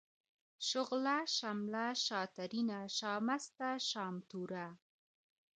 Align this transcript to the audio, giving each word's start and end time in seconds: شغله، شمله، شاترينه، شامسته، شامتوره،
شغله، 0.67 1.17
شمله، 1.37 1.85
شاترينه، 2.05 2.79
شامسته، 2.97 3.69
شامتوره، 3.89 4.67